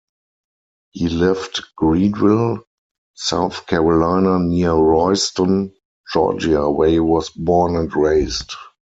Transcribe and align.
He 0.89 1.09
lived 1.09 1.63
Greenville, 1.77 2.63
South 3.13 3.67
Carolina, 3.67 4.39
near 4.39 4.71
Royston, 4.73 5.75
Georgia, 6.11 6.67
where 6.71 6.89
he 6.89 6.99
was 6.99 7.29
born 7.29 7.75
and 7.75 7.95
raised. 7.95 8.51